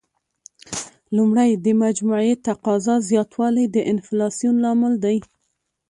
لومړی: 1.15 1.51
د 1.65 1.67
مجموعي 1.83 2.33
تقاضا 2.47 2.95
زیاتوالی 3.09 3.65
د 3.75 3.77
انفلاسیون 3.93 4.55
لامل 4.63 4.93
دی. 5.03 5.17